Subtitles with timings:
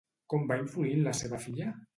[0.33, 1.73] Com va influir en la seva filla?